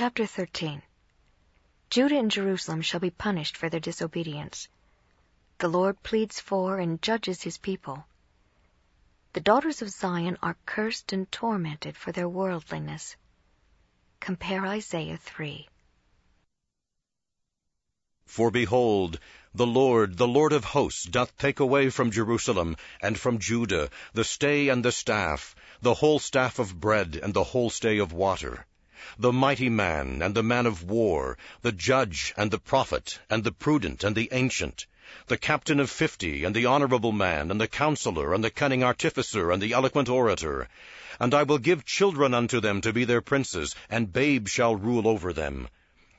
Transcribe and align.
Chapter 0.00 0.26
13 0.26 0.80
Judah 1.90 2.18
and 2.20 2.30
Jerusalem 2.30 2.82
shall 2.82 3.00
be 3.00 3.10
punished 3.10 3.56
for 3.56 3.68
their 3.68 3.80
disobedience. 3.80 4.68
The 5.58 5.66
Lord 5.66 6.00
pleads 6.04 6.38
for 6.38 6.78
and 6.78 7.02
judges 7.02 7.42
his 7.42 7.58
people. 7.58 8.06
The 9.32 9.40
daughters 9.40 9.82
of 9.82 9.90
Zion 9.90 10.38
are 10.40 10.56
cursed 10.66 11.12
and 11.12 11.28
tormented 11.32 11.96
for 11.96 12.12
their 12.12 12.28
worldliness. 12.28 13.16
Compare 14.20 14.64
Isaiah 14.66 15.16
3. 15.16 15.68
For 18.24 18.52
behold, 18.52 19.18
the 19.52 19.66
Lord, 19.66 20.16
the 20.16 20.28
Lord 20.28 20.52
of 20.52 20.62
hosts, 20.62 21.06
doth 21.06 21.36
take 21.38 21.58
away 21.58 21.90
from 21.90 22.12
Jerusalem 22.12 22.76
and 23.02 23.18
from 23.18 23.40
Judah 23.40 23.90
the 24.12 24.22
stay 24.22 24.68
and 24.68 24.84
the 24.84 24.92
staff, 24.92 25.56
the 25.82 25.94
whole 25.94 26.20
staff 26.20 26.60
of 26.60 26.78
bread 26.78 27.18
and 27.20 27.34
the 27.34 27.42
whole 27.42 27.68
stay 27.68 27.98
of 27.98 28.12
water, 28.12 28.64
the 29.16 29.32
mighty 29.32 29.68
man 29.68 30.20
and 30.22 30.34
the 30.34 30.42
man 30.42 30.66
of 30.66 30.82
war, 30.82 31.38
the 31.62 31.70
judge 31.70 32.34
and 32.36 32.50
the 32.50 32.58
prophet, 32.58 33.20
and 33.30 33.44
the 33.44 33.52
prudent 33.52 34.02
and 34.02 34.16
the 34.16 34.28
ancient, 34.32 34.86
the 35.28 35.38
captain 35.38 35.78
of 35.78 35.88
fifty, 35.88 36.42
and 36.42 36.54
the 36.54 36.66
honorable 36.66 37.12
man, 37.12 37.50
and 37.50 37.60
the 37.60 37.68
counselor, 37.68 38.34
and 38.34 38.42
the 38.42 38.50
cunning 38.50 38.82
artificer, 38.82 39.52
and 39.52 39.62
the 39.62 39.72
eloquent 39.72 40.08
orator. 40.08 40.68
And 41.20 41.32
I 41.32 41.44
will 41.44 41.58
give 41.58 41.84
children 41.84 42.34
unto 42.34 42.60
them 42.60 42.80
to 42.80 42.92
be 42.92 43.04
their 43.04 43.20
princes, 43.20 43.74
and 43.88 44.12
babes 44.12 44.50
shall 44.50 44.74
rule 44.74 45.06
over 45.06 45.32
them. 45.32 45.68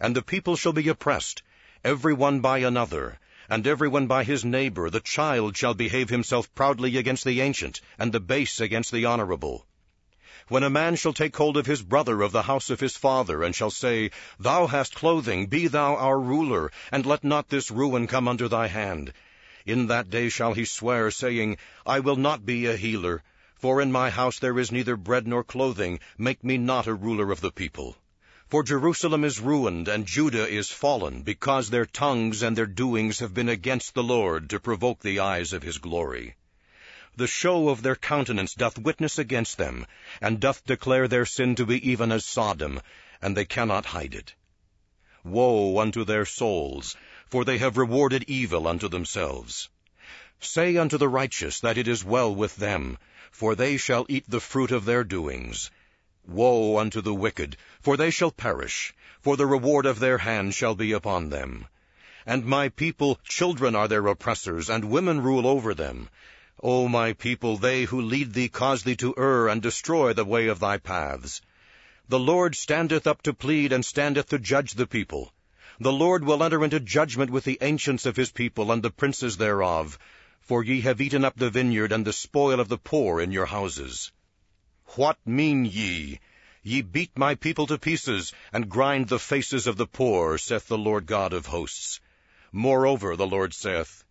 And 0.00 0.16
the 0.16 0.22
people 0.22 0.56
shall 0.56 0.72
be 0.72 0.88
oppressed, 0.88 1.42
every 1.84 2.12
one 2.12 2.40
by 2.40 2.58
another, 2.58 3.18
and 3.48 3.66
every 3.66 3.88
one 3.88 4.06
by 4.06 4.24
his 4.24 4.44
neighbor. 4.44 4.90
The 4.90 5.00
child 5.00 5.56
shall 5.56 5.74
behave 5.74 6.08
himself 6.08 6.54
proudly 6.54 6.96
against 6.96 7.24
the 7.24 7.40
ancient, 7.40 7.80
and 7.98 8.10
the 8.12 8.20
base 8.20 8.60
against 8.60 8.90
the 8.90 9.04
honorable. 9.04 9.64
When 10.48 10.62
a 10.62 10.68
man 10.68 10.96
shall 10.96 11.14
take 11.14 11.34
hold 11.34 11.56
of 11.56 11.64
his 11.64 11.82
brother 11.82 12.20
of 12.20 12.32
the 12.32 12.42
house 12.42 12.68
of 12.68 12.80
his 12.80 12.98
father, 12.98 13.42
and 13.42 13.56
shall 13.56 13.70
say, 13.70 14.10
Thou 14.38 14.66
hast 14.66 14.94
clothing, 14.94 15.46
be 15.46 15.68
thou 15.68 15.96
our 15.96 16.20
ruler, 16.20 16.70
and 16.92 17.06
let 17.06 17.24
not 17.24 17.48
this 17.48 17.70
ruin 17.70 18.06
come 18.06 18.28
under 18.28 18.46
thy 18.46 18.66
hand. 18.66 19.14
In 19.64 19.86
that 19.86 20.10
day 20.10 20.28
shall 20.28 20.52
he 20.52 20.66
swear, 20.66 21.10
saying, 21.10 21.56
I 21.86 22.00
will 22.00 22.16
not 22.16 22.44
be 22.44 22.66
a 22.66 22.76
healer, 22.76 23.22
for 23.56 23.80
in 23.80 23.90
my 23.90 24.10
house 24.10 24.38
there 24.38 24.58
is 24.58 24.70
neither 24.70 24.98
bread 24.98 25.26
nor 25.26 25.44
clothing, 25.44 25.98
make 26.18 26.44
me 26.44 26.58
not 26.58 26.86
a 26.86 26.92
ruler 26.92 27.32
of 27.32 27.40
the 27.40 27.50
people. 27.50 27.96
For 28.46 28.62
Jerusalem 28.62 29.24
is 29.24 29.40
ruined, 29.40 29.88
and 29.88 30.04
Judah 30.04 30.46
is 30.46 30.68
fallen, 30.68 31.22
because 31.22 31.70
their 31.70 31.86
tongues 31.86 32.42
and 32.42 32.54
their 32.54 32.66
doings 32.66 33.20
have 33.20 33.32
been 33.32 33.48
against 33.48 33.94
the 33.94 34.02
Lord, 34.02 34.50
to 34.50 34.60
provoke 34.60 35.00
the 35.00 35.20
eyes 35.20 35.54
of 35.54 35.62
his 35.62 35.78
glory. 35.78 36.34
The 37.16 37.26
show 37.28 37.68
of 37.68 37.82
their 37.82 37.94
countenance 37.94 38.54
doth 38.54 38.76
witness 38.76 39.18
against 39.18 39.56
them, 39.56 39.86
and 40.20 40.40
doth 40.40 40.64
declare 40.64 41.06
their 41.06 41.24
sin 41.24 41.54
to 41.54 41.64
be 41.64 41.88
even 41.88 42.10
as 42.10 42.24
Sodom, 42.24 42.80
and 43.22 43.36
they 43.36 43.44
cannot 43.44 43.86
hide 43.86 44.14
it. 44.14 44.34
Woe 45.22 45.78
unto 45.78 46.04
their 46.04 46.26
souls, 46.26 46.96
for 47.26 47.44
they 47.44 47.58
have 47.58 47.76
rewarded 47.76 48.24
evil 48.26 48.66
unto 48.66 48.88
themselves. 48.88 49.68
Say 50.40 50.76
unto 50.76 50.98
the 50.98 51.08
righteous 51.08 51.60
that 51.60 51.78
it 51.78 51.86
is 51.86 52.04
well 52.04 52.34
with 52.34 52.56
them, 52.56 52.98
for 53.30 53.54
they 53.54 53.76
shall 53.76 54.06
eat 54.08 54.24
the 54.28 54.40
fruit 54.40 54.72
of 54.72 54.84
their 54.84 55.04
doings. 55.04 55.70
Woe 56.26 56.78
unto 56.78 57.00
the 57.00 57.14
wicked, 57.14 57.56
for 57.80 57.96
they 57.96 58.10
shall 58.10 58.32
perish, 58.32 58.92
for 59.22 59.36
the 59.36 59.46
reward 59.46 59.86
of 59.86 60.00
their 60.00 60.18
hand 60.18 60.54
shall 60.54 60.74
be 60.74 60.90
upon 60.90 61.30
them. 61.30 61.68
And 62.26 62.44
my 62.44 62.70
people, 62.70 63.20
children 63.22 63.76
are 63.76 63.86
their 63.86 64.06
oppressors, 64.08 64.68
and 64.68 64.86
women 64.86 65.22
rule 65.22 65.46
over 65.46 65.74
them. 65.74 66.08
O 66.62 66.86
my 66.86 67.12
people, 67.12 67.56
they 67.56 67.82
who 67.82 68.00
lead 68.00 68.32
thee 68.32 68.48
cause 68.48 68.84
thee 68.84 68.94
to 68.96 69.12
err, 69.18 69.48
and 69.48 69.60
destroy 69.60 70.12
the 70.12 70.24
way 70.24 70.46
of 70.46 70.60
thy 70.60 70.78
paths. 70.78 71.42
The 72.08 72.20
Lord 72.20 72.54
standeth 72.54 73.08
up 73.08 73.22
to 73.22 73.34
plead, 73.34 73.72
and 73.72 73.84
standeth 73.84 74.28
to 74.28 74.38
judge 74.38 74.74
the 74.74 74.86
people. 74.86 75.32
The 75.80 75.92
Lord 75.92 76.22
will 76.22 76.44
enter 76.44 76.62
into 76.62 76.78
judgment 76.78 77.32
with 77.32 77.42
the 77.42 77.58
ancients 77.60 78.06
of 78.06 78.14
his 78.14 78.30
people, 78.30 78.70
and 78.70 78.84
the 78.84 78.92
princes 78.92 79.36
thereof. 79.36 79.98
For 80.40 80.62
ye 80.62 80.82
have 80.82 81.00
eaten 81.00 81.24
up 81.24 81.36
the 81.36 81.50
vineyard, 81.50 81.90
and 81.90 82.06
the 82.06 82.12
spoil 82.12 82.60
of 82.60 82.68
the 82.68 82.78
poor 82.78 83.20
in 83.20 83.32
your 83.32 83.46
houses. 83.46 84.12
What 84.94 85.18
mean 85.26 85.64
ye? 85.64 86.20
Ye 86.62 86.82
beat 86.82 87.18
my 87.18 87.34
people 87.34 87.66
to 87.66 87.78
pieces, 87.78 88.32
and 88.52 88.68
grind 88.68 89.08
the 89.08 89.18
faces 89.18 89.66
of 89.66 89.76
the 89.76 89.88
poor, 89.88 90.38
saith 90.38 90.68
the 90.68 90.78
Lord 90.78 91.06
God 91.06 91.32
of 91.32 91.46
hosts. 91.46 91.98
Moreover, 92.52 93.16
the 93.16 93.26
Lord 93.26 93.52
saith, 93.52 94.04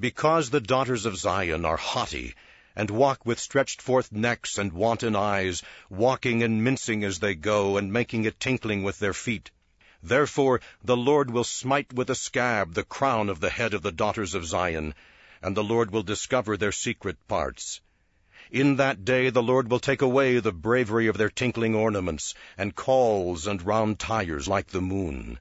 because 0.00 0.50
the 0.50 0.60
daughters 0.60 1.06
of 1.06 1.16
Zion 1.16 1.64
are 1.64 1.76
haughty, 1.76 2.34
and 2.74 2.90
walk 2.90 3.24
with 3.24 3.38
stretched 3.38 3.80
forth 3.80 4.10
necks 4.10 4.58
and 4.58 4.72
wanton 4.72 5.14
eyes, 5.14 5.62
walking 5.88 6.42
and 6.42 6.64
mincing 6.64 7.04
as 7.04 7.20
they 7.20 7.34
go, 7.34 7.76
and 7.76 7.92
making 7.92 8.26
a 8.26 8.30
tinkling 8.32 8.82
with 8.82 8.98
their 8.98 9.12
feet. 9.12 9.50
Therefore 10.02 10.60
the 10.82 10.96
Lord 10.96 11.30
will 11.30 11.44
smite 11.44 11.92
with 11.92 12.10
a 12.10 12.14
scab 12.14 12.74
the 12.74 12.82
crown 12.84 13.28
of 13.28 13.40
the 13.40 13.50
head 13.50 13.72
of 13.72 13.82
the 13.82 13.92
daughters 13.92 14.34
of 14.34 14.44
Zion, 14.44 14.94
and 15.40 15.56
the 15.56 15.64
Lord 15.64 15.90
will 15.92 16.02
discover 16.02 16.56
their 16.56 16.72
secret 16.72 17.16
parts. 17.28 17.80
In 18.50 18.76
that 18.76 19.04
day 19.04 19.30
the 19.30 19.42
Lord 19.42 19.70
will 19.70 19.80
take 19.80 20.02
away 20.02 20.40
the 20.40 20.52
bravery 20.52 21.06
of 21.06 21.16
their 21.16 21.30
tinkling 21.30 21.74
ornaments, 21.74 22.34
and 22.58 22.74
cauls 22.74 23.46
and 23.46 23.62
round 23.62 23.98
tires 23.98 24.46
like 24.48 24.66
the 24.66 24.82
moon, 24.82 25.38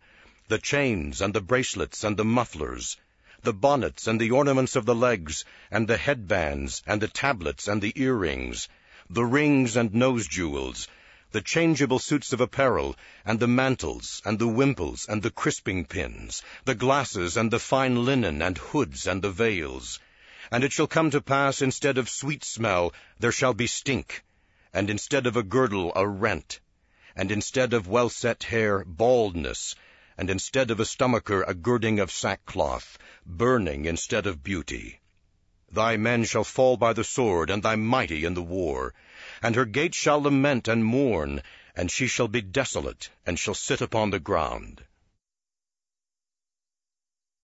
the 0.47 0.59
chains 0.59 1.21
and 1.21 1.33
the 1.33 1.41
bracelets 1.41 2.03
and 2.03 2.15
the 2.15 2.23
mufflers, 2.23 2.97
the 3.43 3.53
bonnets 3.53 4.07
and 4.07 4.21
the 4.21 4.31
ornaments 4.31 4.75
of 4.75 4.85
the 4.85 4.95
legs, 4.95 5.43
and 5.69 5.85
the 5.87 5.97
headbands, 5.97 6.81
and 6.87 7.01
the 7.01 7.07
tablets 7.09 7.67
and 7.67 7.81
the 7.81 7.93
earrings, 7.95 8.69
the 9.09 9.25
rings 9.25 9.75
and 9.75 9.93
nose 9.93 10.27
jewels, 10.27 10.87
the 11.31 11.41
changeable 11.41 11.99
suits 11.99 12.31
of 12.31 12.39
apparel, 12.39 12.95
and 13.25 13.39
the 13.39 13.47
mantles, 13.47 14.21
and 14.23 14.39
the 14.39 14.47
wimples, 14.47 15.07
and 15.09 15.21
the 15.21 15.31
crisping 15.31 15.83
pins, 15.83 16.41
the 16.63 16.75
glasses, 16.75 17.35
and 17.35 17.51
the 17.51 17.59
fine 17.59 18.05
linen, 18.05 18.41
and 18.41 18.57
hoods, 18.57 19.07
and 19.07 19.21
the 19.21 19.31
veils. 19.31 19.99
And 20.49 20.63
it 20.63 20.71
shall 20.71 20.87
come 20.87 21.11
to 21.11 21.19
pass, 21.19 21.61
instead 21.61 21.97
of 21.97 22.07
sweet 22.07 22.45
smell, 22.45 22.93
there 23.19 23.31
shall 23.31 23.53
be 23.53 23.67
stink, 23.67 24.23
and 24.73 24.89
instead 24.89 25.27
of 25.27 25.35
a 25.35 25.43
girdle, 25.43 25.91
a 25.95 26.07
rent, 26.07 26.59
and 27.15 27.29
instead 27.29 27.73
of 27.73 27.87
well 27.87 28.09
set 28.09 28.43
hair, 28.43 28.85
baldness, 28.85 29.75
and 30.17 30.29
instead 30.29 30.69
of 30.69 30.79
a 30.79 30.85
stomacher 30.85 31.43
a 31.43 31.53
girding 31.53 31.99
of 31.99 32.11
sackcloth, 32.11 32.97
burning 33.25 33.85
instead 33.85 34.27
of 34.27 34.43
beauty. 34.43 34.99
Thy 35.71 35.97
men 35.97 36.23
shall 36.23 36.43
fall 36.43 36.77
by 36.77 36.93
the 36.93 37.03
sword, 37.03 37.49
and 37.49 37.63
thy 37.63 37.75
mighty 37.75 38.25
in 38.25 38.35
the 38.35 38.43
war. 38.43 38.93
And 39.41 39.55
her 39.55 39.65
gates 39.65 39.97
shall 39.97 40.21
lament 40.21 40.67
and 40.67 40.85
mourn, 40.85 41.41
and 41.75 41.89
she 41.89 42.05
shall 42.05 42.27
be 42.27 42.41
desolate, 42.41 43.09
and 43.25 43.39
shall 43.39 43.55
sit 43.55 43.81
upon 43.81 44.11
the 44.11 44.19
ground. 44.19 44.83